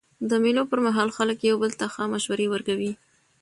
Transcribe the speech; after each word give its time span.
د 0.29 0.31
مېلو 0.43 0.63
پر 0.71 0.79
مهال 0.85 1.09
خلک 1.17 1.37
یو 1.49 1.57
بل 1.63 1.71
ته 1.79 1.85
ښه 1.93 2.03
مشورې 2.13 2.47
ورکوي. 2.49 2.91